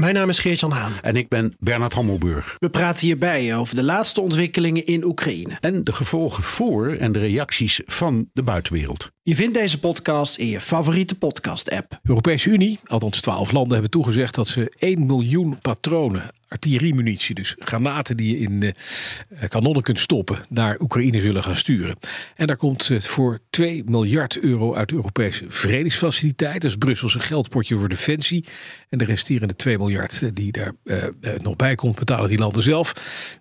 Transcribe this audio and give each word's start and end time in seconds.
Mijn 0.00 0.14
naam 0.14 0.28
is 0.28 0.38
Geert-Jan 0.38 0.70
Haan. 0.70 0.92
En 1.02 1.16
ik 1.16 1.28
ben 1.28 1.54
Bernard 1.58 1.92
Hammelburg. 1.92 2.56
We 2.58 2.70
praten 2.70 3.06
hierbij 3.06 3.56
over 3.56 3.74
de 3.74 3.82
laatste 3.82 4.20
ontwikkelingen 4.20 4.84
in 4.84 5.04
Oekraïne. 5.04 5.56
En 5.60 5.84
de 5.84 5.92
gevolgen 5.92 6.42
voor 6.42 6.92
en 6.92 7.12
de 7.12 7.18
reacties 7.18 7.80
van 7.86 8.30
de 8.32 8.42
buitenwereld. 8.42 9.10
Je 9.22 9.34
vindt 9.34 9.54
deze 9.54 9.78
podcast 9.78 10.38
in 10.38 10.46
je 10.46 10.60
favoriete 10.60 11.14
podcast-app. 11.14 11.90
De 11.90 11.98
Europese 12.02 12.50
Unie, 12.50 12.78
althans 12.84 13.20
12 13.20 13.52
landen, 13.52 13.72
hebben 13.72 13.90
toegezegd 13.90 14.34
dat 14.34 14.48
ze 14.48 14.72
1 14.78 15.06
miljoen 15.06 15.58
patronen 15.60 16.30
artilleriemunitie, 16.48 17.34
dus 17.34 17.56
granaten 17.58 18.16
die 18.16 18.36
je 18.36 18.44
in 18.44 18.62
uh, 18.62 18.72
kanonnen 19.48 19.82
kunt 19.82 20.00
stoppen, 20.00 20.38
naar 20.48 20.80
Oekraïne 20.80 21.20
zullen 21.20 21.42
gaan 21.42 21.56
sturen. 21.56 21.96
En 22.36 22.46
daar 22.46 22.56
komt 22.56 22.88
uh, 22.88 23.00
voor 23.00 23.40
2 23.50 23.84
miljard 23.84 24.38
euro 24.38 24.74
uit 24.74 24.88
de 24.88 24.94
Europese 24.94 25.44
vredesfaciliteit. 25.48 26.62
Dat 26.62 26.70
is 26.70 26.76
Brusselse 26.76 27.20
geldpotje 27.20 27.78
voor 27.78 27.88
defensie. 27.88 28.44
En 28.88 28.98
de 28.98 29.04
resterende 29.04 29.56
2 29.56 29.78
miljard 29.78 29.89
uh, 29.90 30.30
die 30.34 30.52
daar 30.52 30.72
nog 31.42 31.56
bij 31.56 31.74
komt, 31.74 31.98
betalen 31.98 32.28
die 32.28 32.38
landen 32.38 32.62
zelf. 32.62 32.92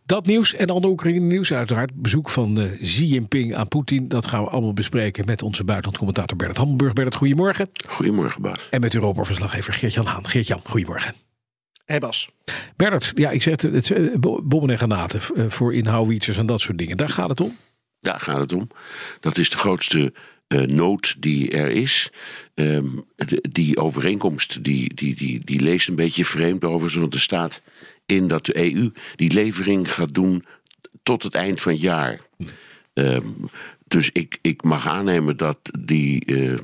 Dat 0.05 0.25
nieuws 0.25 0.53
en 0.53 0.69
ander 0.69 0.89
Oekraïne 0.89 1.25
nieuws, 1.25 1.53
uiteraard 1.53 1.93
bezoek 1.93 2.29
van 2.29 2.69
Xi 2.81 3.05
Jinping 3.05 3.55
aan 3.55 3.67
Poetin. 3.67 4.07
Dat 4.07 4.25
gaan 4.25 4.43
we 4.43 4.49
allemaal 4.49 4.73
bespreken 4.73 5.25
met 5.25 5.43
onze 5.43 5.63
buitenlandcommentator 5.63 6.37
Bernard 6.37 6.57
Hammelburg. 6.57 6.93
Bernard, 6.93 7.15
goedemorgen. 7.15 7.69
Goedemorgen, 7.87 8.41
Bas. 8.41 8.67
En 8.69 8.81
met 8.81 8.93
Europa-verslaggever 8.93 9.73
Geert-Jan 9.73 10.05
Haan. 10.05 10.27
Geert-Jan, 10.27 10.61
goedemorgen. 10.63 11.13
Hey 11.85 11.99
Bas. 11.99 12.29
Bernard, 12.75 13.11
ja, 13.15 13.29
ik 13.29 13.41
zeg 13.41 13.61
het, 13.61 13.87
het 13.89 14.19
bommen 14.21 14.69
en 14.69 14.77
granaten 14.77 15.51
voor 15.51 15.73
inhouwietsers 15.73 16.37
en 16.37 16.45
dat 16.45 16.61
soort 16.61 16.77
dingen. 16.77 16.97
Daar 16.97 17.09
gaat 17.09 17.29
het 17.29 17.41
om? 17.41 17.57
Daar 17.99 18.19
gaat 18.19 18.37
het 18.37 18.53
om. 18.53 18.69
Dat 19.19 19.37
is 19.37 19.49
de 19.49 19.57
grootste 19.57 20.13
uh, 20.49 20.61
nood 20.61 21.15
die 21.19 21.51
er 21.51 21.69
is. 21.69 22.11
De, 22.53 23.01
die 23.49 23.77
overeenkomst 23.77 24.63
die, 24.63 24.93
die, 24.93 25.15
die, 25.15 25.39
die 25.39 25.61
leest 25.61 25.87
een 25.87 25.95
beetje 25.95 26.25
vreemd 26.25 26.63
over, 26.63 26.99
want 26.99 27.13
er 27.13 27.19
staat 27.19 27.61
in 28.05 28.27
dat 28.27 28.45
de 28.45 28.73
EU 28.73 28.89
die 29.15 29.33
levering 29.33 29.93
gaat 29.93 30.13
doen 30.13 30.45
tot 31.03 31.23
het 31.23 31.35
eind 31.35 31.61
van 31.61 31.71
het 31.71 31.81
jaar. 31.81 32.19
Um, 32.99 33.49
dus 33.87 34.09
ik, 34.13 34.37
ik 34.41 34.63
mag 34.63 34.87
aannemen 34.87 35.37
dat 35.37 35.59
die 35.79 36.23
uh, 36.25 36.57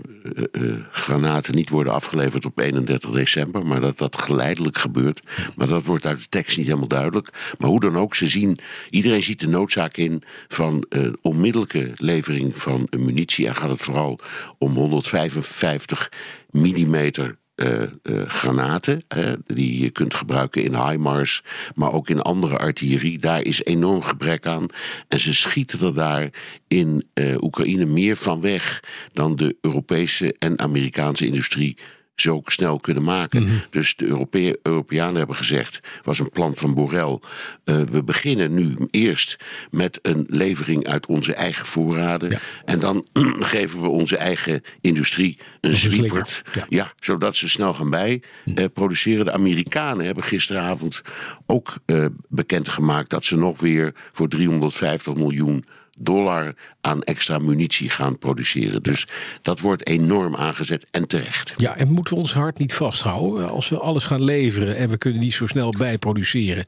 uh, 0.51 0.73
granaten 0.91 1.55
niet 1.55 1.69
worden 1.69 1.93
afgeleverd 1.93 2.45
op 2.45 2.59
31 2.59 3.09
december, 3.09 3.65
maar 3.65 3.81
dat 3.81 3.97
dat 3.97 4.21
geleidelijk 4.21 4.77
gebeurt. 4.77 5.21
Maar 5.55 5.67
dat 5.67 5.85
wordt 5.85 6.05
uit 6.05 6.19
de 6.19 6.29
tekst 6.29 6.57
niet 6.57 6.65
helemaal 6.65 6.87
duidelijk. 6.87 7.55
Maar 7.57 7.69
hoe 7.69 7.79
dan 7.79 7.97
ook, 7.97 8.15
ze 8.15 8.27
zien, 8.27 8.57
iedereen 8.89 9.23
ziet 9.23 9.39
de 9.39 9.47
noodzaak 9.47 9.97
in 9.97 10.23
van 10.47 10.85
onmiddellijke 11.21 11.91
levering 11.95 12.57
van 12.57 12.87
munitie. 12.97 13.47
En 13.47 13.55
gaat 13.55 13.69
het 13.69 13.81
vooral 13.81 14.19
om 14.57 14.73
155 14.73 16.11
millimeter 16.49 17.37
uh, 17.55 17.81
uh, 18.03 18.27
granaten 18.27 19.03
die 19.45 19.81
je 19.81 19.89
kunt 19.89 20.13
gebruiken 20.13 20.63
in 20.63 20.87
HIMARS, 20.87 21.43
maar 21.75 21.91
ook 21.91 22.09
in 22.09 22.21
andere 22.21 22.57
artillerie. 22.57 23.19
Daar 23.19 23.41
is 23.41 23.63
enorm 23.63 24.01
gebrek 24.01 24.45
aan. 24.45 24.65
En 25.07 25.19
ze 25.19 25.33
schieten 25.33 25.81
er 25.81 25.93
daar 25.93 26.29
in 26.67 27.07
Oekraïne 27.39 27.85
meer 27.85 28.15
van 28.15 28.41
weg 28.41 28.83
dan 29.13 29.35
de 29.35 29.57
Europese 29.61 30.35
en 30.39 30.59
Amerikaanse 30.59 31.25
industrie 31.25 31.77
zo 32.15 32.41
snel 32.45 32.79
kunnen 32.79 33.03
maken. 33.03 33.41
Mm 33.41 33.47
-hmm. 33.47 33.61
Dus 33.69 33.95
de 33.95 34.05
Europee 34.05 34.59
Europeanen 34.61 35.15
hebben 35.15 35.35
gezegd, 35.35 35.79
was 36.03 36.19
een 36.19 36.29
plan 36.29 36.55
van 36.55 36.73
Borrell. 36.73 37.19
Uh, 37.65 37.81
we 37.81 38.03
beginnen 38.03 38.53
nu 38.53 38.75
eerst 38.91 39.37
met 39.71 39.99
een 40.01 40.25
levering 40.29 40.87
uit 40.87 41.05
onze 41.05 41.33
eigen 41.33 41.65
voorraden. 41.65 42.29
Ja. 42.29 42.39
En 42.65 42.79
dan 42.79 43.07
geven 43.53 43.81
we 43.81 43.87
onze 43.87 44.17
eigen 44.17 44.61
industrie 44.81 45.37
een 45.61 45.73
zwiepert. 45.73 46.41
Ja. 46.53 46.65
ja. 46.69 46.93
zodat 46.99 47.35
ze 47.35 47.49
snel 47.49 47.73
gaan 47.73 47.89
bij 47.89 48.21
uh, 48.45 48.65
produceren. 48.73 49.25
De 49.25 49.31
Amerikanen 49.31 50.05
hebben 50.05 50.23
gisteravond 50.23 51.01
ook 51.45 51.73
uh, 51.85 52.05
bekendgemaakt 52.29 53.09
dat 53.09 53.25
ze 53.25 53.37
nog 53.37 53.59
weer 53.59 53.93
voor 54.09 54.27
350 54.27 55.13
miljoen 55.15 55.63
dollar 55.95 56.55
aan 56.81 57.03
extra 57.03 57.37
munitie 57.37 57.89
gaan 57.89 58.19
produceren. 58.19 58.83
Dus 58.83 59.07
dat 59.41 59.59
wordt 59.59 59.87
enorm 59.87 60.35
aangezet 60.35 60.85
en 60.91 61.07
terecht. 61.07 61.53
Ja, 61.57 61.75
en 61.75 61.91
moeten 61.91 62.13
we 62.13 62.19
ons 62.19 62.33
hart 62.33 62.57
niet 62.57 62.73
vasthouden 62.73 63.49
als 63.49 63.69
we 63.69 63.79
alles 63.79 64.03
gaan 64.03 64.23
leveren 64.23 64.77
en 64.77 64.89
we 64.89 64.97
kunnen 64.97 65.19
niet 65.19 65.33
zo 65.33 65.47
snel 65.47 65.73
bijproduceren? 65.77 66.65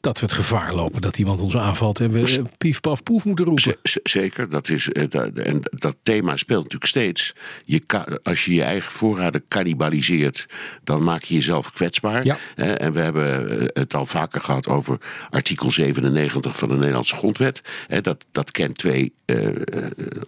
Dat 0.00 0.20
we 0.20 0.26
het 0.26 0.34
gevaar 0.34 0.74
lopen 0.74 1.00
dat 1.00 1.18
iemand 1.18 1.40
ons 1.40 1.56
aanvalt 1.56 2.00
en 2.00 2.10
we 2.10 2.42
pief 2.58 2.80
paf 2.80 3.02
poef 3.02 3.24
moeten 3.24 3.44
roepen. 3.44 3.76
Z 3.82 3.96
zeker, 4.02 4.48
dat 4.48 4.68
is, 4.68 4.88
en 4.88 5.60
dat 5.62 5.96
thema 6.02 6.36
speelt 6.36 6.62
natuurlijk 6.62 6.90
steeds. 6.90 7.34
Je 7.64 7.80
kan, 7.80 8.22
als 8.22 8.44
je 8.44 8.54
je 8.54 8.62
eigen 8.62 8.92
voorraden 8.92 9.44
cannibaliseert, 9.48 10.46
dan 10.84 11.02
maak 11.02 11.22
je 11.22 11.34
jezelf 11.34 11.72
kwetsbaar. 11.72 12.24
Ja. 12.24 12.38
En 12.54 12.92
we 12.92 13.00
hebben 13.00 13.46
het 13.72 13.94
al 13.94 14.06
vaker 14.06 14.40
gehad 14.40 14.68
over 14.68 14.98
artikel 15.30 15.70
97 15.70 16.58
van 16.58 16.68
de 16.68 16.74
Nederlandse 16.74 17.14
grondwet. 17.14 17.62
Dat, 18.00 18.26
dat 18.32 18.50
kent 18.58 18.78
twee 18.78 19.12
uh, 19.26 19.48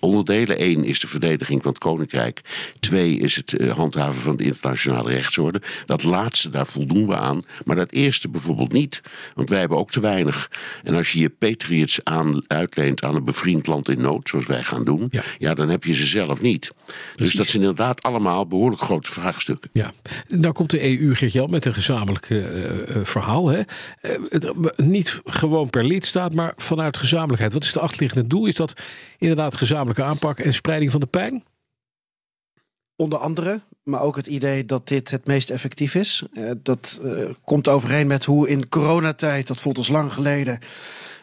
onderdelen. 0.00 0.62
Eén 0.62 0.84
is 0.84 1.00
de 1.00 1.06
verdediging 1.06 1.62
van 1.62 1.70
het 1.70 1.80
koninkrijk. 1.80 2.40
Twee 2.80 3.18
is 3.18 3.36
het 3.36 3.52
uh, 3.52 3.72
handhaven 3.72 4.22
van 4.22 4.36
de 4.36 4.44
internationale 4.44 5.12
rechtsorde. 5.12 5.62
Dat 5.86 6.02
laatste, 6.02 6.50
daar 6.50 6.66
voldoen 6.66 7.06
we 7.06 7.16
aan. 7.16 7.42
Maar 7.64 7.76
dat 7.76 7.92
eerste 7.92 8.28
bijvoorbeeld 8.28 8.72
niet. 8.72 9.00
Want 9.34 9.48
wij 9.48 9.58
hebben 9.58 9.78
ook 9.78 9.90
te 9.90 10.00
weinig. 10.00 10.50
En 10.82 10.94
als 10.94 11.12
je 11.12 11.18
je 11.18 11.28
Patriots 11.28 12.00
aan, 12.04 12.42
uitleent 12.46 13.02
aan 13.02 13.14
een 13.14 13.24
bevriend 13.24 13.66
land 13.66 13.88
in 13.88 14.00
nood, 14.00 14.28
zoals 14.28 14.46
wij 14.46 14.64
gaan 14.64 14.84
doen, 14.84 15.06
ja, 15.10 15.22
ja 15.38 15.54
dan 15.54 15.68
heb 15.68 15.84
je 15.84 15.94
ze 15.94 16.06
zelf 16.06 16.40
niet. 16.40 16.72
Precies. 16.84 17.14
Dus 17.16 17.32
dat 17.32 17.46
zijn 17.46 17.62
inderdaad 17.62 18.02
allemaal 18.02 18.46
behoorlijk 18.46 18.82
grote 18.82 19.12
vraagstukken. 19.12 19.70
Ja, 19.72 19.92
nou 20.28 20.52
komt 20.52 20.70
de 20.70 21.00
EU, 21.00 21.14
Geert-Jan, 21.14 21.50
met 21.50 21.64
een 21.64 21.74
gezamenlijk 21.74 22.30
uh, 22.30 22.44
verhaal. 23.02 23.48
Hè? 23.48 23.60
niet 24.76 25.20
gewoon 25.24 25.70
per 25.70 25.84
lidstaat, 25.84 26.34
maar 26.34 26.52
vanuit 26.56 26.96
gezamenlijkheid. 26.96 27.52
Wat 27.52 27.64
is 27.64 27.72
de 27.72 27.80
achterliggende 27.80 28.19
doel? 28.26 28.46
Is 28.46 28.54
dat 28.54 28.80
inderdaad 29.18 29.56
gezamenlijke 29.56 30.02
aanpak 30.02 30.38
en 30.38 30.54
spreiding 30.54 30.90
van 30.90 31.00
de 31.00 31.06
pijn? 31.06 31.44
Onder 32.96 33.18
andere, 33.18 33.60
maar 33.82 34.02
ook 34.02 34.16
het 34.16 34.26
idee 34.26 34.64
dat 34.64 34.88
dit 34.88 35.10
het 35.10 35.26
meest 35.26 35.50
effectief 35.50 35.94
is. 35.94 36.24
Uh, 36.32 36.50
dat 36.62 37.00
uh, 37.04 37.30
komt 37.44 37.68
overeen 37.68 38.06
met 38.06 38.24
hoe 38.24 38.48
in 38.48 38.68
coronatijd, 38.68 39.46
dat 39.46 39.60
voelt 39.60 39.78
ons 39.78 39.88
lang 39.88 40.12
geleden. 40.12 40.58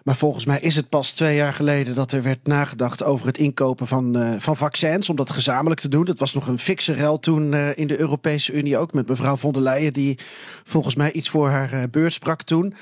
Maar 0.04 0.16
volgens 0.16 0.46
mij 0.46 0.60
is 0.60 0.76
het 0.76 0.90
pas 0.90 1.12
twee 1.12 1.36
jaar 1.36 1.54
geleden 1.54 1.96
dat 1.96 2.12
er 2.12 2.24
werd 2.24 2.48
nagedacht 2.48 3.04
over 3.04 3.28
het 3.28 3.38
inkopen 3.38 3.88
van, 3.88 4.18
uh, 4.18 4.30
van 4.38 4.58
vaccins. 4.58 5.10
Om 5.10 5.16
dat 5.16 5.30
gezamenlijk 5.30 5.80
te 5.80 5.90
doen. 5.90 6.06
Dat 6.06 6.20
was 6.20 6.34
nog 6.34 6.48
een 6.48 6.60
fikse 6.60 6.94
rel 6.94 7.20
toen 7.20 7.54
in 7.54 7.88
de 7.88 8.00
Europese 8.00 8.54
Unie 8.54 8.78
ook 8.78 8.94
met 8.94 9.08
mevrouw 9.08 9.36
von 9.36 9.52
der 9.52 9.62
Leyen. 9.62 9.94
Die 9.94 10.20
volgens 10.64 10.96
mij 10.96 11.12
iets 11.12 11.30
voor 11.30 11.50
haar 11.50 11.90
beurt 11.90 12.14
sprak 12.14 12.42
toen. 12.42 12.74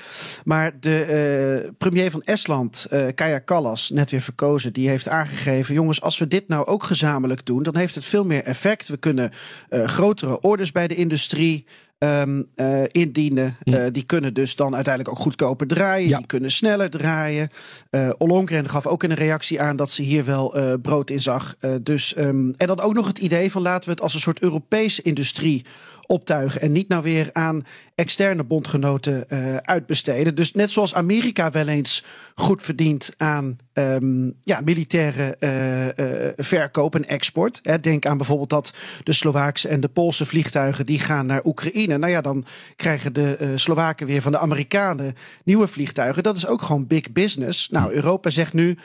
Maar 0.44 0.80
de 0.80 1.72
premier 1.78 2.10
van 2.10 2.22
Estland, 2.22 2.86
Kaja 3.14 3.38
Kallas, 3.38 3.90
net 3.90 4.10
weer 4.10 4.20
verkozen. 4.20 4.72
Die 4.72 4.88
heeft 4.88 5.08
aangegeven, 5.08 5.74
jongens 5.74 6.00
als 6.00 6.18
we 6.18 6.28
dit 6.28 6.48
nou 6.48 6.66
ook 6.66 6.82
gezamenlijk 6.82 7.46
doen. 7.46 7.62
Dan 7.62 7.76
heeft 7.76 7.94
het 7.94 8.04
veel 8.04 8.24
meer 8.24 8.42
effect. 8.42 8.88
We 8.88 8.96
kunnen 8.96 9.32
grotere 9.68 10.40
orders 10.40 10.72
bij 10.72 10.88
de 10.88 10.94
industrie 10.94 11.66
um, 11.98 12.48
uh, 12.56 12.82
indienen. 12.90 13.56
Uh, 13.64 13.84
die 13.92 14.02
kunnen 14.02 14.34
dus 14.34 14.56
dan 14.56 14.74
uiteindelijk 14.74 15.16
ook 15.16 15.22
goedkoper 15.22 15.66
draaien. 15.66 16.08
Ja. 16.08 16.16
Die 16.16 16.26
kunnen 16.26 16.50
sneller 16.50 16.90
draaien. 16.90 17.50
Uh, 17.90 18.10
Ollongren 18.18 18.68
gaf 18.68 18.86
ook 18.86 19.02
in 19.02 19.10
een 19.10 19.16
reactie 19.16 19.60
aan 19.60 19.76
dat 19.76 19.90
ze 19.90 20.02
hier 20.02 20.24
wel 20.24 20.78
brood 20.82 21.10
in 21.10 21.20
zag. 21.20 21.56
dus, 21.82 22.16
um, 22.18 22.54
en 22.56 22.66
dan 22.66 22.80
ook 22.80 22.94
nog 22.94 23.06
het 23.06 23.18
idee 23.18 23.50
van 23.50 23.62
laten 23.62 23.84
we 23.84 23.90
het 23.90 24.00
als 24.00 24.14
een 24.14 24.20
soort 24.20 24.42
Europese 24.42 25.02
industrie 25.02 25.64
optuigen. 26.06 26.60
En 26.60 26.72
niet 26.72 26.88
nou 26.88 27.02
weer 27.02 27.28
aan 27.32 27.64
externe 27.94 28.44
bondgenoten 28.44 29.28
uitbesteden. 29.62 30.34
Dus 30.34 30.52
net 30.52 30.70
zoals 30.70 30.94
Amerika 30.94 31.50
wel 31.50 31.68
eens 31.68 32.04
goed 32.34 32.62
verdient 32.62 33.14
aan 33.16 33.58
um, 33.78 34.34
ja, 34.42 34.60
militaire 34.64 35.36
uh, 35.40 35.86
uh, 35.86 36.32
verkoop 36.36 36.94
en 36.94 37.08
export. 37.08 37.60
Hè, 37.62 37.78
denk 37.78 38.06
aan 38.06 38.16
bijvoorbeeld 38.16 38.50
dat 38.50 38.72
de 39.02 39.12
Slovaakse 39.12 39.68
en 39.68 39.80
de 39.80 39.88
Poolse 39.88 40.26
vliegtuigen 40.26 40.86
die 40.86 40.98
gaan 40.98 41.26
naar 41.26 41.44
Oekraïne. 41.44 41.98
Nou 41.98 42.12
ja, 42.12 42.20
dan 42.20 42.44
krijgen 42.76 43.12
de 43.12 43.52
Slowaken 43.54 44.06
weer 44.06 44.22
van 44.22 44.32
de 44.32 44.38
Amerikanen 44.38 45.14
nieuwe 45.44 45.66
vliegtuigen. 45.66 46.22
Dat 46.22 46.36
is 46.36 46.46
ook 46.46 46.62
gewoon 46.62 46.86
big 46.86 47.12
business. 47.12 47.68
Nou, 47.68 47.92
Europa 47.92 48.30
zegt 48.30 48.52
nu 48.52 48.76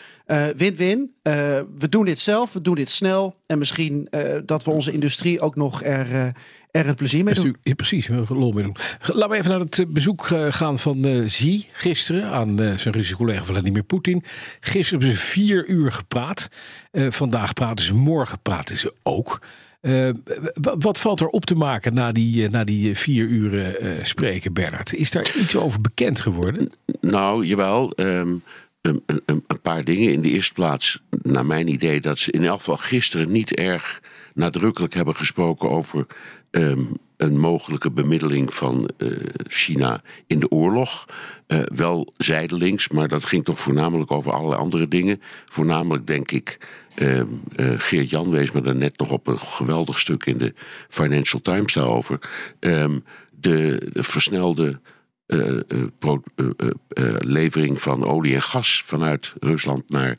win-win. 0.55 1.13
we 1.77 1.89
doen 1.89 2.05
dit 2.05 2.19
zelf, 2.19 2.53
we 2.53 2.61
doen 2.61 2.75
dit 2.75 2.89
snel. 2.89 3.35
En 3.45 3.57
misschien 3.57 4.09
dat 4.45 4.63
we 4.63 4.71
onze 4.71 4.91
industrie 4.91 5.41
ook 5.41 5.55
nog 5.55 5.83
er 5.83 6.33
er 6.71 6.87
een 6.87 6.95
plezier 6.95 7.23
mee 7.23 7.33
doen. 7.33 7.55
ja, 7.63 7.73
precies, 7.73 8.07
we 8.07 8.25
lol 8.27 8.51
mee 8.51 8.63
doen. 8.63 8.75
Laten 9.01 9.29
we 9.29 9.35
even 9.35 9.49
naar 9.49 9.59
het 9.59 9.79
eh, 9.79 9.85
bezoek 9.87 10.29
eh, 10.29 10.45
gaan 10.49 10.79
van 10.79 11.05
eh 11.05 11.25
Xi 11.25 11.65
gisteren 11.71 12.29
aan 12.29 12.49
eh, 12.49 12.77
zijn 12.77 12.93
Russische 12.93 13.15
collega 13.15 13.43
Vladimir 13.43 13.83
Poetin. 13.83 14.23
Gisteren 14.59 14.99
hebben 14.99 15.17
ze 15.19 15.25
vier 15.25 15.67
uur 15.67 15.91
gepraat. 15.91 16.49
Eh, 16.91 17.05
vandaag 17.09 17.53
praten 17.53 17.85
ze, 17.85 17.93
morgen 17.93 18.39
praten 18.41 18.77
ze 18.77 18.93
ook. 19.03 19.41
Eh, 19.81 20.09
wat 20.79 20.99
valt 20.99 21.19
er 21.19 21.27
op 21.27 21.45
te 21.45 21.55
maken 21.55 21.93
na 21.93 22.11
die, 22.11 22.49
na 22.49 22.63
die 22.63 22.95
vier 22.95 23.25
uren 23.25 23.79
eh, 23.79 24.03
spreken, 24.03 24.53
Bernard? 24.53 24.93
Is 24.93 25.11
daar 25.11 25.35
iets 25.37 25.55
over 25.55 25.81
bekend 25.81 26.21
geworden? 26.21 26.71
Nou, 27.01 27.45
jawel. 27.45 27.91
ehm, 27.91 28.35
een, 28.81 29.03
een, 29.05 29.43
een 29.47 29.61
paar 29.61 29.83
dingen. 29.83 30.11
In 30.11 30.21
de 30.21 30.29
eerste 30.29 30.53
plaats, 30.53 31.01
naar 31.21 31.45
mijn 31.45 31.67
idee, 31.67 32.01
dat 32.01 32.17
ze 32.19 32.31
in 32.31 32.45
elk 32.45 32.57
geval 32.57 32.77
gisteren 32.77 33.31
niet 33.31 33.55
erg 33.55 34.01
nadrukkelijk 34.33 34.93
hebben 34.93 35.15
gesproken 35.15 35.69
over 35.69 36.05
ehm, 36.51 36.83
een 37.21 37.39
mogelijke 37.39 37.91
bemiddeling 37.91 38.53
van 38.53 38.89
eh, 38.97 39.09
China 39.47 40.01
in 40.27 40.39
de 40.39 40.49
oorlog. 40.49 41.05
Eh, 41.47 41.59
wel 41.75 42.13
zijdelings, 42.17 42.89
maar 42.89 43.07
dat 43.07 43.25
ging 43.25 43.45
toch 43.45 43.59
voornamelijk 43.59 44.11
over 44.11 44.31
allerlei 44.31 44.61
andere 44.61 44.87
dingen. 44.87 45.21
Voornamelijk, 45.45 46.07
denk 46.07 46.31
ik, 46.31 46.57
ehm, 46.95 47.27
eh, 47.55 47.73
Geert 47.77 48.09
Jan 48.09 48.29
wees 48.29 48.51
me 48.51 48.61
daar 48.61 48.75
net 48.75 48.97
nog 48.97 49.11
op 49.11 49.27
een 49.27 49.39
geweldig 49.39 49.99
stuk 49.99 50.25
in 50.25 50.37
de 50.37 50.53
Financial 50.89 51.41
Times 51.41 51.73
daarover. 51.73 52.19
Ehm, 52.59 52.99
de, 53.33 53.89
de 53.93 54.03
versnelde 54.03 54.79
levering 57.17 57.81
van 57.81 58.07
olie 58.07 58.35
en 58.35 58.41
gas 58.41 58.83
vanuit 58.85 59.33
Rusland 59.39 59.89
naar 59.89 60.17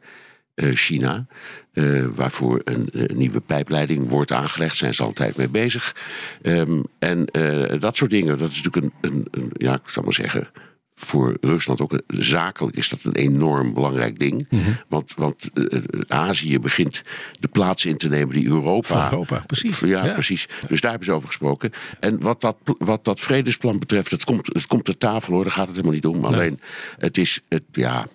China. 0.54 1.26
eh, 1.72 2.04
waarvoor 2.14 2.60
een, 2.64 2.88
eh, 2.92 3.16
nieuwe 3.16 3.40
pijpleiding 3.40 4.08
wordt 4.08 4.32
aangelegd. 4.32 4.76
Zijn 4.76 4.94
ze 4.94 5.02
altijd 5.02 5.36
mee 5.36 5.48
bezig. 5.48 5.96
Ehm, 6.42 6.82
en 6.98 7.26
eh, 7.26 7.80
dat 7.80 7.96
soort 7.96 8.10
dingen. 8.10 8.38
Dat 8.38 8.50
is 8.50 8.62
natuurlijk 8.62 8.94
een, 9.00 9.10
een, 9.10 9.26
een 9.30 9.50
ja, 9.52 9.74
ik 9.74 9.88
zal 9.88 10.02
maar 10.02 10.12
zeggen. 10.12 10.48
Voor 10.94 11.36
Rusland 11.40 11.80
ook 11.80 11.92
een- 11.92 12.02
zakelijk 12.24 12.76
is 12.76 12.88
dat 12.88 13.04
een 13.04 13.14
enorm 13.14 13.74
belangrijk 13.74 14.18
ding. 14.18 14.48
Want, 14.88 15.14
want 15.16 15.50
eh, 15.54 15.64
eh, 15.78 15.82
Azië 16.08 16.58
begint 16.58 17.02
de 17.40 17.48
plaats 17.48 17.84
in 17.84 17.96
te 17.96 18.08
nemen 18.08 18.34
die 18.34 18.46
Europa. 18.46 18.86
Van 18.88 19.02
Europa, 19.02 19.44
precies. 19.46 19.78
Ja, 19.80 20.04
Ja. 20.04 20.12
precies. 20.12 20.48
Dus 20.68 20.80
daar 20.80 20.90
hebben 20.90 21.08
ze 21.08 21.14
over 21.14 21.26
gesproken. 21.28 21.70
En 22.00 22.20
wat 22.20 22.40
dat, 22.40 22.56
wat 22.64 23.04
dat 23.04 23.20
vredesplan 23.20 23.78
betreft, 23.78 24.10
het 24.10 24.24
komt, 24.24 24.46
het 24.46 24.66
komt 24.66 24.84
ter 24.84 24.98
tafel 24.98 25.32
hoor, 25.34 25.42
daar 25.42 25.52
gaat 25.52 25.66
het 25.66 25.76
helemaal 25.76 25.94
niet 25.94 26.06
om. 26.06 26.24
Alleen, 26.24 26.60
het 26.98 27.18
is, 27.18 27.40
het, 27.48 27.64
ja, 27.72 28.06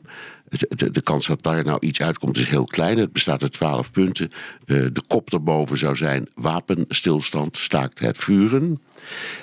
de, 0.50 0.92
de 0.92 1.02
kans 1.02 1.28
dat 1.28 1.44
daar 1.44 1.64
nou 1.64 1.78
iets 1.80 2.02
uitkomt 2.02 2.38
is 2.38 2.50
heel 2.50 2.66
klein. 2.66 2.98
Het 2.98 3.12
bestaat 3.12 3.42
uit 3.42 3.52
twaalf 3.52 3.92
punten. 3.92 4.30
Eh, 4.66 4.76
de 4.94 5.02
kop 5.08 5.30
daarboven 5.30 5.78
zou 5.78 5.96
zijn 5.96 6.30
wapenstilstand, 6.36 7.58
staakt 7.58 8.00
het 8.00 8.18
vuren. 8.18 8.82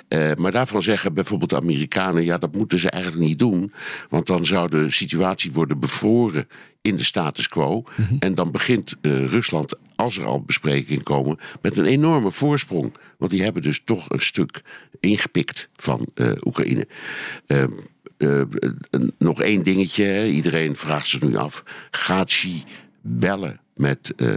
Eh, 0.07 0.31
maar 0.35 0.51
daarvan 0.51 0.83
zeggen 0.83 1.13
bijvoorbeeld 1.13 1.49
de 1.49 1.55
Amerikanen, 1.55 2.23
ja, 2.23 2.37
dat 2.37 2.55
moeten 2.55 2.79
ze 2.79 2.89
eigenlijk 2.89 3.23
niet 3.23 3.39
doen. 3.39 3.73
Want 4.09 4.27
dan 4.27 4.45
zou 4.45 4.69
de 4.69 4.91
situatie 4.91 5.51
worden 5.51 5.79
bevroren 5.79 6.47
in 6.81 6.95
de 6.95 7.03
status 7.03 7.47
quo. 7.47 7.83
En 8.19 8.35
dan 8.35 8.51
begint 8.51 8.95
eh, 9.01 9.25
Rusland, 9.25 9.75
als 9.95 10.17
er 10.17 10.25
al 10.25 10.41
besprekingen 10.41 11.03
komen, 11.03 11.37
met 11.61 11.77
een 11.77 11.85
enorme 11.85 12.31
voorsprong. 12.31 12.93
Want 13.17 13.31
die 13.31 13.43
hebben 13.43 13.61
dus 13.61 13.81
toch 13.83 14.09
een 14.09 14.21
stuk 14.21 14.61
ingepikt 14.99 15.69
van 15.75 16.07
Oekraïne. 16.45 16.87
Eh, 18.17 18.41
eh, 18.41 18.47
nog 19.17 19.41
één 19.41 19.63
dingetje, 19.63 20.03
hè. 20.03 20.25
iedereen 20.25 20.75
vraagt 20.75 21.07
zich 21.07 21.21
nu 21.21 21.35
af: 21.35 21.63
gaat 21.91 22.27
Xi 22.27 22.63
bellen 23.01 23.59
met 23.75 24.13
eh, 24.15 24.27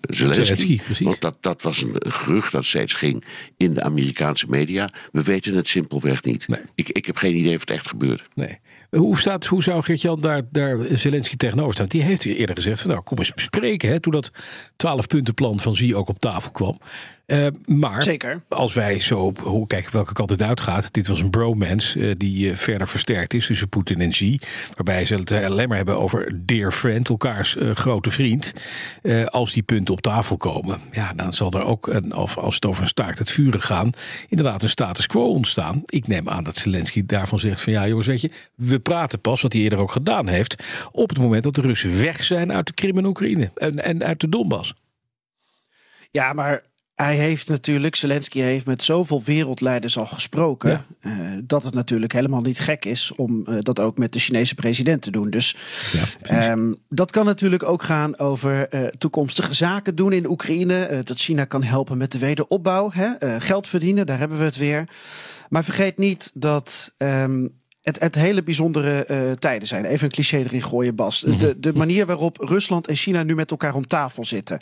Zelensky? 0.00 0.44
Zelensky. 0.44 1.04
Want 1.04 1.20
dat, 1.20 1.36
dat 1.40 1.62
was 1.62 1.82
een 1.82 1.96
gerucht 1.98 2.52
dat 2.52 2.64
steeds 2.64 2.92
ging 2.92 3.24
in 3.56 3.74
de 3.74 3.82
Amerikaanse 3.82 4.46
media. 4.48 4.90
We 5.12 5.22
weten 5.22 5.56
het 5.56 5.68
simpelweg 5.68 6.24
niet. 6.24 6.48
Nee. 6.48 6.60
Ik, 6.74 6.88
ik 6.88 7.06
heb 7.06 7.16
geen 7.16 7.36
idee 7.36 7.54
of 7.54 7.60
het 7.60 7.70
echt 7.70 7.88
gebeurt. 7.88 8.28
Nee. 8.34 8.58
Hoe, 8.90 9.18
staat, 9.18 9.46
hoe 9.46 9.62
zou 9.62 9.82
Geert-Jan 9.82 10.20
daar, 10.20 10.42
daar 10.50 10.78
Zelensky 10.90 11.36
tegenover 11.36 11.74
staan? 11.74 11.86
Die 11.86 12.02
heeft 12.02 12.24
eerder 12.24 12.56
gezegd 12.56 12.80
van 12.80 12.90
nou 12.90 13.02
kom 13.02 13.18
eens 13.18 13.34
bespreken. 13.34 13.88
Hè, 13.88 14.00
toen 14.00 14.12
dat 14.12 14.30
12 14.76 15.06
puntenplan 15.06 15.60
van 15.60 15.76
Zie 15.76 15.96
ook 15.96 16.08
op 16.08 16.18
tafel 16.18 16.50
kwam. 16.50 16.78
Eh, 17.26 17.46
maar 17.66 18.02
Zeker. 18.02 18.42
als 18.48 18.74
wij 18.74 19.00
zo 19.00 19.32
hoe, 19.42 19.66
kijken 19.66 19.92
welke 19.92 20.12
kant 20.12 20.30
het 20.30 20.42
uitgaat. 20.42 20.92
Dit 20.92 21.06
was 21.06 21.20
een 21.20 21.30
bromance 21.30 22.08
eh, 22.08 22.14
die 22.16 22.50
eh, 22.50 22.56
verder 22.56 22.88
versterkt 22.88 23.34
is 23.34 23.46
tussen 23.46 23.68
Poetin 23.68 24.00
en 24.00 24.10
Xi. 24.10 24.38
Waarbij 24.74 25.06
ze 25.06 25.14
het 25.14 25.32
alleen 25.32 25.68
maar 25.68 25.76
hebben 25.76 25.98
over 25.98 26.46
dear 26.46 26.72
friend, 26.72 27.08
elkaars 27.08 27.56
grote 27.74 28.10
vriend. 28.10 28.52
Als 29.26 29.52
die 29.52 29.62
punten 29.62 29.94
op 29.94 30.00
tafel 30.00 30.36
komen, 30.36 30.80
ja, 30.92 31.12
dan 31.12 31.32
zal 31.32 31.52
er 31.52 31.64
ook, 31.64 31.86
een, 31.86 32.14
of 32.14 32.38
als 32.38 32.54
het 32.54 32.66
over 32.66 32.82
een 32.82 32.88
staakt 32.88 33.18
het 33.18 33.30
vuren 33.30 33.60
gaan, 33.60 33.90
inderdaad 34.28 34.62
een 34.62 34.68
status 34.68 35.06
quo 35.06 35.24
ontstaan. 35.24 35.82
Ik 35.84 36.08
neem 36.08 36.28
aan 36.28 36.44
dat 36.44 36.56
Zelensky 36.56 37.06
daarvan 37.06 37.38
zegt 37.38 37.60
van 37.60 37.72
ja 37.72 37.88
jongens, 37.88 38.06
weet 38.06 38.20
je, 38.20 38.30
we 38.54 38.80
praten 38.80 39.20
pas, 39.20 39.42
wat 39.42 39.52
hij 39.52 39.62
eerder 39.62 39.78
ook 39.78 39.92
gedaan 39.92 40.28
heeft, 40.28 40.64
op 40.92 41.08
het 41.08 41.18
moment 41.18 41.42
dat 41.42 41.54
de 41.54 41.60
Russen 41.60 41.98
weg 41.98 42.24
zijn 42.24 42.52
uit 42.52 42.66
de 42.66 42.72
Krim 42.72 42.98
en 42.98 43.06
Oekraïne 43.06 43.50
en, 43.54 43.84
en 43.84 44.04
uit 44.04 44.20
de 44.20 44.28
Donbass. 44.28 44.74
Ja, 46.10 46.32
maar 46.32 46.62
hij 46.94 47.16
heeft 47.16 47.48
natuurlijk, 47.48 47.96
Zelensky 47.96 48.40
heeft 48.40 48.66
met 48.66 48.82
zoveel 48.82 49.22
wereldleiders 49.22 49.98
al 49.98 50.06
gesproken. 50.06 50.70
Ja. 50.70 50.84
eh, 51.00 51.38
dat 51.44 51.64
het 51.64 51.74
natuurlijk 51.74 52.12
helemaal 52.12 52.40
niet 52.40 52.60
gek 52.60 52.84
is 52.84 53.12
om 53.16 53.46
eh, 53.46 53.54
dat 53.58 53.80
ook 53.80 53.98
met 53.98 54.12
de 54.12 54.18
Chinese 54.18 54.54
president 54.54 55.02
te 55.02 55.10
doen. 55.10 55.30
Dus 55.30 55.56
ehm, 56.22 56.72
dat 56.88 57.10
kan 57.10 57.24
natuurlijk 57.24 57.62
ook 57.62 57.82
gaan 57.82 58.18
over 58.18 58.68
eh, 58.68 58.86
toekomstige 58.86 59.54
zaken 59.54 59.94
doen 59.94 60.12
in 60.12 60.28
Oekraïne. 60.30 61.00
dat 61.04 61.18
China 61.18 61.44
kan 61.44 61.62
helpen 61.62 61.98
met 61.98 62.12
de 62.12 62.18
wederopbouw. 62.18 62.90
Hè? 62.92 63.40
geld 63.40 63.66
verdienen, 63.66 64.06
daar 64.06 64.18
hebben 64.18 64.38
we 64.38 64.44
het 64.44 64.56
weer. 64.56 64.88
Maar 65.48 65.64
vergeet 65.64 65.98
niet 65.98 66.30
dat. 66.34 66.94
ehm, 66.96 67.46
het, 67.82 68.00
het 68.00 68.14
hele 68.14 68.42
bijzondere 68.42 69.04
eh, 69.04 69.30
tijden 69.32 69.68
zijn. 69.68 69.84
Even 69.84 70.04
een 70.04 70.10
cliché 70.10 70.38
erin 70.38 70.62
gooien, 70.62 70.94
Bas. 70.94 71.20
De, 71.20 71.58
de 71.58 71.72
manier 71.72 72.06
waarop 72.06 72.36
Rusland 72.38 72.86
en 72.86 72.96
China 72.96 73.22
nu 73.22 73.34
met 73.34 73.50
elkaar 73.50 73.74
om 73.74 73.86
tafel 73.86 74.24
zitten. 74.24 74.60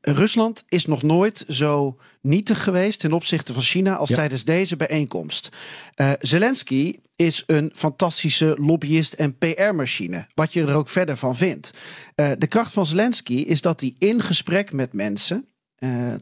Rusland 0.00 0.64
is 0.68 0.86
nog 0.86 1.02
nooit 1.02 1.44
zo 1.48 1.96
nietig 2.20 2.62
geweest 2.62 3.00
ten 3.00 3.12
opzichte 3.12 3.52
van 3.52 3.62
China 3.62 3.96
als 3.96 4.08
Ja. 4.08 4.14
tijdens 4.14 4.44
deze 4.44 4.76
bijeenkomst. 4.76 5.48
Eh, 5.94 6.10
Zelensky 6.18 6.96
is 7.16 7.42
een 7.46 7.70
fantastische 7.74 8.56
lobbyist 8.58 9.12
en 9.12 9.38
PR-machine, 9.38 10.26
wat 10.34 10.52
je 10.52 10.62
er 10.62 10.74
ook 10.74 10.88
verder 10.88 11.16
van 11.16 11.36
vindt. 11.36 11.70
Eh, 12.14 12.30
de 12.38 12.46
kracht 12.46 12.72
van 12.72 12.86
Zelensky 12.86 13.34
is 13.34 13.60
dat 13.60 13.80
hij 13.80 13.94
in 13.98 14.20
gesprek 14.22 14.72
met 14.72 14.92
mensen. 14.92 15.46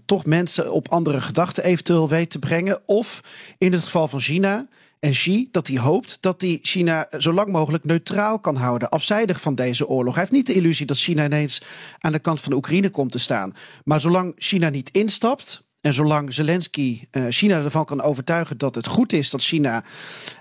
toch 0.05 0.25
mensen 0.25 0.73
op 0.73 0.89
andere 0.89 1.21
gedachten 1.21 1.65
eventueel 1.65 2.09
weet 2.09 2.31
te 2.31 2.39
brengen. 2.39 2.81
Of 2.87 3.21
in 3.59 3.73
het 3.73 3.85
geval 3.85 4.09
van 4.09 4.21
China 4.21 4.69
en 5.05 5.13
Xi, 5.13 5.49
dat 5.51 5.67
hij 5.67 5.79
hoopt 5.79 6.19
dat 6.21 6.41
hij 6.41 6.59
China 6.63 7.09
zo 7.19 7.33
lang 7.33 7.49
mogelijk 7.49 7.85
neutraal 7.85 8.39
kan 8.39 8.57
houden, 8.57 8.89
afzijdig 8.89 9.41
van 9.41 9.55
deze 9.55 9.89
oorlog. 9.89 10.15
Hij 10.15 10.23
heeft 10.23 10.35
niet 10.35 10.47
de 10.47 10.53
illusie 10.53 10.87
dat 10.87 10.99
China 10.99 11.25
ineens 11.25 11.63
aan 11.99 12.13
de 12.13 12.19
kant 12.19 12.41
van 12.41 12.51
de 12.51 12.57
Oekraïne 12.57 12.91
komt 12.91 13.13
te 13.13 13.19
staan. 13.19 13.55
Maar 13.85 14.01
zolang 14.01 14.33
China 14.37 14.69
niet 14.69 14.91
instapt. 14.91 15.65
En 15.81 15.95
zolang 15.95 16.35
Zelensky 16.35 17.01
eh, 17.11 17.25
China 17.29 17.63
ervan 17.63 17.85
kan 17.85 18.03
overtuigen 18.03 18.59
dat 18.59 18.75
het 18.75 18.87
goed 18.87 19.13
is 19.13 19.31
dat 19.31 19.43
China 19.43 19.85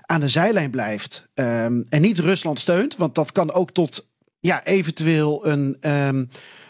aan 0.00 0.20
de 0.20 0.28
zijlijn 0.28 0.70
blijft 0.70 1.28
ehm, 1.34 1.82
en 1.88 2.00
niet 2.00 2.18
Rusland 2.18 2.58
steunt, 2.58 2.96
want 2.96 3.14
dat 3.14 3.32
kan 3.32 3.52
ook 3.52 3.70
tot 3.70 4.08
ja, 4.40 4.64
eventueel 4.64 5.46
een, 5.46 5.76
ehm, 5.80 6.24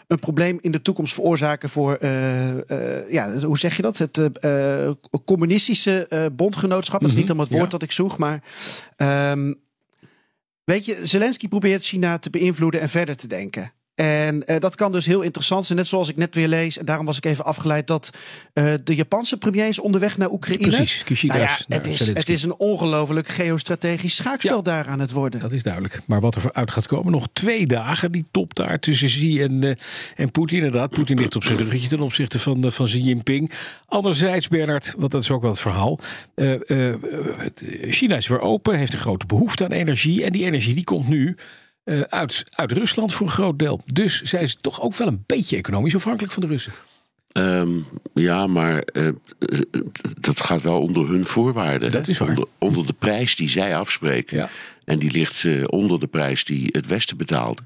een 0.07 0.19
probleem 0.19 0.57
in 0.61 0.71
de 0.71 0.81
toekomst 0.81 1.13
veroorzaken 1.13 1.69
voor, 1.69 1.93
eh, 1.95 2.49
eh, 2.69 3.11
ja, 3.11 3.39
hoe 3.39 3.57
zeg 3.57 3.75
je 3.75 3.81
dat? 3.81 3.97
Het 3.97 4.17
eh, 4.39 4.91
communistische 5.25 6.29
bondgenootschap. 6.35 7.01
Dat 7.01 7.09
is 7.09 7.15
niet 7.15 7.25
Mhm, 7.25 7.37
helemaal 7.37 7.45
het 7.45 7.53
woord 7.53 7.71
ja. 7.71 7.77
dat 7.77 7.87
ik 7.87 7.91
zoek, 7.91 8.17
maar 8.17 8.43
ehm, 8.95 9.53
weet 10.63 10.85
je, 10.85 10.99
Zelensky 11.03 11.47
probeert 11.47 11.83
China 11.83 12.17
te 12.17 12.29
beïnvloeden 12.29 12.81
en 12.81 12.89
verder 12.89 13.15
te 13.15 13.27
denken. 13.27 13.71
En 13.95 14.47
eh, 14.47 14.59
dat 14.59 14.75
kan 14.75 14.91
dus 14.91 15.05
heel 15.05 15.21
interessant 15.21 15.65
zijn. 15.65 15.77
Net 15.77 15.87
zoals 15.87 16.09
ik 16.09 16.15
net 16.15 16.35
weer 16.35 16.47
lees. 16.47 16.77
En 16.77 16.85
daarom 16.85 17.05
was 17.05 17.17
ik 17.17 17.25
even 17.25 17.45
afgeleid 17.45 17.87
dat 17.87 18.09
eh, 18.53 18.73
de 18.83 18.95
Japanse 18.95 19.37
premier 19.37 19.67
is 19.67 19.79
onderweg 19.79 20.17
naar 20.17 20.31
Oekraïne. 20.31 20.67
Precies, 20.67 21.03
Kishida 21.03 21.33
Nou 21.33 21.45
ja, 21.45 21.57
het, 21.67 21.87
is, 21.87 22.07
het 22.07 22.29
is 22.29 22.43
een 22.43 22.55
ongelooflijk 22.55 23.27
geostrategisch 23.27 24.15
schaakspel 24.15 24.55
Ja. 24.55 24.61
daar 24.61 24.87
aan 24.87 24.99
het 24.99 25.11
worden. 25.11 25.39
Dat 25.39 25.51
is 25.51 25.63
duidelijk. 25.63 26.01
Maar 26.07 26.21
wat 26.21 26.35
er 26.35 26.49
uit 26.53 26.71
gaat 26.71 26.87
komen, 26.87 27.11
nog 27.11 27.27
twee 27.33 27.67
dagen 27.67 28.11
die 28.11 28.25
top 28.31 28.55
daar 28.55 28.79
tussen 28.79 29.07
Xi 29.07 29.41
en, 29.41 29.63
eh, 29.63 29.71
en 30.15 30.31
Poetin. 30.31 30.57
Inderdaad, 30.57 30.89
Poetin 30.89 31.17
ligt 31.17 31.35
op 31.35 31.43
zijn 31.43 31.57
ruggetje 31.57 31.87
ten 31.87 31.99
opzichte 31.99 32.39
van, 32.39 32.71
van 32.71 32.85
Xi 32.85 32.99
Jinping. 32.99 33.51
Anderzijds, 33.85 34.47
Bernard, 34.47 34.93
want 34.97 35.11
dat 35.11 35.21
is 35.21 35.31
ook 35.31 35.41
wel 35.41 35.51
het 35.51 35.59
verhaal. 35.59 35.99
China 37.81 38.15
is 38.15 38.27
weer 38.27 38.41
open, 38.41 38.77
heeft 38.77 38.93
een 38.93 38.99
grote 38.99 39.25
behoefte 39.25 39.63
aan 39.63 39.71
energie. 39.71 40.23
En 40.23 40.31
die 40.31 40.45
energie 40.45 40.73
die 40.73 40.83
komt 40.83 41.07
nu 41.07 41.35
eh, 41.85 42.01
uit, 42.01 42.43
uit 42.49 42.71
Rusland 42.71 43.13
voor 43.13 43.25
een 43.25 43.31
groot 43.31 43.59
deel. 43.59 43.81
Dus 43.85 44.21
zij 44.21 44.41
is 44.41 44.57
toch 44.61 44.81
ook 44.81 44.95
wel 44.95 45.07
een 45.07 45.23
beetje 45.25 45.57
economisch 45.57 45.95
afhankelijk 45.95 46.33
van 46.33 46.41
de 46.41 46.47
Russen. 46.47 46.73
Ehm, 47.31 47.69
ja, 48.13 48.47
maar 48.47 48.79
eh, 48.79 49.07
eh, 49.07 49.13
dat 50.19 50.41
gaat 50.41 50.61
wel 50.61 50.81
onder 50.81 51.07
hun 51.07 51.25
voorwaarden. 51.25 51.89
Dat 51.89 52.07
is 52.07 52.17
waar. 52.17 52.29
Onder, 52.29 52.45
onder 52.57 52.85
de 52.85 52.93
prijs 52.93 53.35
die 53.35 53.49
zij 53.49 53.75
afspreken. 53.75 54.37
Ja. 54.37 54.49
En 54.85 54.99
die 54.99 55.11
ligt 55.11 55.45
onder 55.65 55.99
de 55.99 56.07
prijs 56.07 56.43
die 56.43 56.69
het 56.71 56.87
Westen 56.87 57.17
betaalde. 57.17 57.61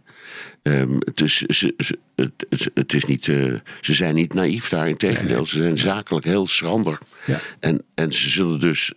Dus 1.13 1.37
ze, 1.37 1.73
ze, 1.77 1.99
het, 2.15 2.69
het, 2.73 2.93
is 2.93 3.05
niet, 3.05 3.27
uh, 3.27 3.53
ze 3.81 3.93
zijn 3.93 4.15
niet 4.15 4.33
naïef 4.33 4.69
daar. 4.69 4.89
Integendeel, 4.89 5.45
ze 5.45 5.57
zijn 5.57 5.77
zakelijk 5.77 6.25
heel 6.25 6.47
schrander. 6.47 6.97
Ja. 7.25 7.39
En, 7.59 7.81
en 7.95 8.13
ze 8.13 8.29
zullen 8.29 8.59
dus 8.59 8.93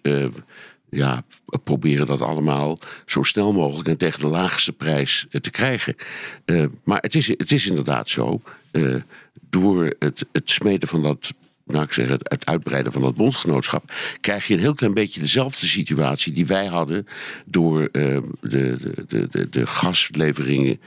ja, 0.94 1.24
proberen 1.64 2.06
dat 2.06 2.20
allemaal 2.20 2.78
zo 3.06 3.22
snel 3.22 3.52
mogelijk 3.52 3.88
en 3.88 3.96
tegen 3.96 4.20
de 4.20 4.26
laagste 4.26 4.72
prijs 4.72 5.26
te 5.40 5.50
krijgen. 5.50 5.94
Uh, 6.44 6.66
maar 6.84 7.00
het 7.00 7.14
is, 7.14 7.28
het 7.28 7.52
is 7.52 7.66
inderdaad 7.66 8.08
zo. 8.08 8.40
door 9.50 9.94
het, 9.98 10.26
het 10.32 10.50
smeden 10.50 10.88
van 10.88 11.02
dat 11.02 11.32
nou, 11.64 11.84
ik 11.84 11.92
zeg 11.92 12.08
het, 12.08 12.28
het 12.28 12.46
uitbreiden 12.46 12.92
van 12.92 13.02
dat 13.02 13.14
bondgenootschap, 13.14 13.92
krijg 14.20 14.46
je 14.46 14.54
een 14.54 14.60
heel 14.60 14.74
klein 14.74 14.94
beetje 14.94 15.20
dezelfde 15.20 15.66
situatie 15.66 16.32
die 16.32 16.46
wij 16.46 16.66
hadden 16.66 17.06
door 17.44 17.88
de, 17.92 18.22
de, 18.40 19.28
de, 19.30 19.48
de 19.48 19.66
gasleveringen 19.66 20.80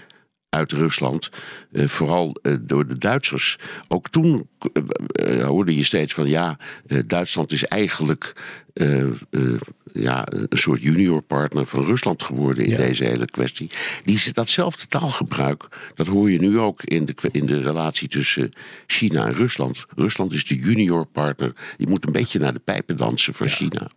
uit 0.50 0.72
Rusland. 0.72 1.30
Vooral 1.72 2.36
door 2.62 2.88
de 2.88 2.98
Duitsers. 2.98 3.58
Ook 3.88 4.10
toen 4.10 4.50
hoorde 5.42 5.76
je 5.76 5.84
steeds 5.84 6.14
van 6.14 6.28
ja, 6.28 6.58
Duitsland 7.06 7.52
is 7.52 7.66
eigenlijk 7.66 8.34
ja, 9.96 10.28
een 10.30 10.58
soort 10.58 10.82
junior 10.82 11.22
partner 11.22 11.66
van 11.66 11.86
Rusland 11.86 12.24
geworden 12.24 12.64
in 12.64 12.70
ja. 12.70 12.78
deze 12.78 13.04
hele 13.04 13.26
kwestie. 13.26 13.70
Die, 14.04 14.34
datzelfde 14.34 14.88
taalgebruik, 14.88 15.68
dat 15.96 16.08
hoor 16.08 16.32
je 16.32 16.40
nu 16.40 16.60
ook 16.60 16.84
in 16.84 17.06
de, 17.06 17.16
in 17.32 17.46
de 17.46 17.62
relatie 17.62 18.08
tussen 18.08 18.52
China 18.88 19.26
en 19.26 19.34
Rusland. 19.34 19.86
Rusland 19.96 20.34
is 20.34 20.46
de 20.46 20.56
junior 20.56 21.06
partner. 21.06 21.54
Die 21.78 21.88
moet 21.88 22.06
een 22.06 22.12
beetje 22.12 22.40
naar 22.40 22.54
de 22.54 22.60
pijpen 22.60 22.98
dansen 22.98 23.34
van 23.34 23.48
ja. 23.48 23.54
China. 23.54 23.90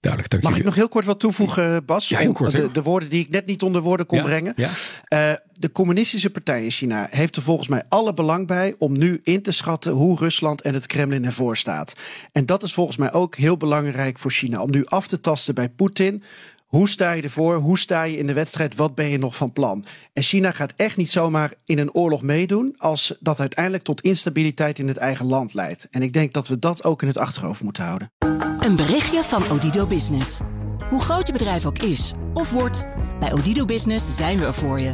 Duidelijk, 0.00 0.32
dank 0.32 0.42
Mag 0.42 0.52
jullie. 0.52 0.66
ik 0.66 0.74
nog 0.74 0.74
heel 0.84 0.92
kort 0.92 1.04
wat 1.04 1.20
toevoegen, 1.20 1.84
Bas? 1.84 2.08
Ja, 2.08 2.18
heel 2.18 2.32
kort, 2.32 2.52
de, 2.52 2.70
de, 2.72 2.82
woorden 2.82 3.08
die 3.08 3.20
ik 3.20 3.30
net 3.30 3.46
niet 3.46 3.62
onder 3.62 3.80
woorden 3.80 4.06
kon 4.06 4.18
ja, 4.18 4.24
brengen. 4.24 4.52
Ja. 4.56 4.68
Uh, 4.68 5.36
de 5.52 5.72
communistische 5.72 6.30
partij 6.30 6.64
in 6.64 6.70
China 6.70 7.06
heeft 7.10 7.36
er 7.36 7.42
volgens 7.42 7.68
mij 7.68 7.84
alle 7.88 8.14
belang 8.14 8.46
bij 8.46 8.74
om 8.78 8.98
nu 8.98 9.20
in 9.22 9.42
te 9.42 9.50
schatten 9.50 9.92
hoe 9.92 10.18
Rusland 10.18 10.60
en 10.60 10.74
het 10.74 10.86
Kremlin 10.86 11.24
ervoor 11.24 11.56
staat. 11.56 11.92
En 12.32 12.46
dat 12.46 12.62
is 12.62 12.72
volgens 12.72 12.96
mij 12.96 13.12
ook 13.12 13.36
heel 13.36 13.56
belangrijk 13.56 14.18
voor 14.18 14.30
China. 14.30 14.62
Om 14.62 14.70
nu 14.70 14.84
af 14.84 15.06
te 15.06 15.20
tasten 15.20 15.54
bij 15.54 15.68
Poetin. 15.68 16.22
Hoe 16.70 16.88
sta 16.88 17.12
je 17.12 17.22
ervoor? 17.22 17.54
Hoe 17.54 17.78
sta 17.78 18.02
je 18.02 18.16
in 18.16 18.26
de 18.26 18.32
wedstrijd? 18.32 18.74
Wat 18.74 18.94
ben 18.94 19.08
je 19.08 19.18
nog 19.18 19.36
van 19.36 19.52
plan? 19.52 19.84
En 20.12 20.22
China 20.22 20.52
gaat 20.52 20.72
echt 20.76 20.96
niet 20.96 21.10
zomaar 21.10 21.52
in 21.64 21.78
een 21.78 21.92
oorlog 21.92 22.22
meedoen 22.22 22.74
als 22.78 23.14
dat 23.20 23.40
uiteindelijk 23.40 23.84
tot 23.84 24.00
instabiliteit 24.00 24.78
in 24.78 24.88
het 24.88 24.96
eigen 24.96 25.26
land 25.26 25.54
leidt. 25.54 25.88
En 25.90 26.02
ik 26.02 26.12
denk 26.12 26.32
dat 26.32 26.48
we 26.48 26.58
dat 26.58 26.84
ook 26.84 27.02
in 27.02 27.08
het 27.08 27.16
achterhoofd 27.16 27.62
moeten 27.62 27.84
houden. 27.84 28.12
Een 28.60 28.76
berichtje 28.76 29.22
van 29.22 29.50
Odido 29.50 29.86
Business. 29.86 30.40
Hoe 30.88 31.00
groot 31.00 31.26
je 31.26 31.32
bedrijf 31.32 31.66
ook 31.66 31.78
is 31.78 32.12
of 32.32 32.50
wordt, 32.50 32.84
bij 33.20 33.32
Odido 33.32 33.64
Business 33.64 34.16
zijn 34.16 34.38
we 34.38 34.44
er 34.44 34.54
voor 34.54 34.80
je. 34.80 34.92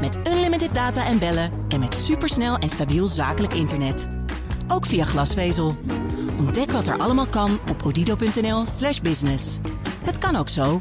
Met 0.00 0.18
unlimited 0.28 0.74
data 0.74 1.06
en 1.06 1.18
bellen 1.18 1.50
en 1.68 1.80
met 1.80 1.94
supersnel 1.94 2.56
en 2.56 2.68
stabiel 2.68 3.06
zakelijk 3.06 3.54
internet. 3.54 4.08
Ook 4.68 4.86
via 4.86 5.04
glasvezel. 5.04 5.76
Ontdek 6.38 6.70
wat 6.70 6.88
er 6.88 6.98
allemaal 6.98 7.26
kan 7.26 7.58
op 7.70 7.82
odido.nl/slash 7.84 9.00
business. 9.00 9.58
Het 10.06 10.18
kan 10.18 10.36
ook 10.36 10.48
zo. 10.48 10.80